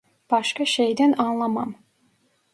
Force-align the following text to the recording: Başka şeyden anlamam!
Başka 0.31 0.65
şeyden 0.65 1.13
anlamam! 1.17 1.75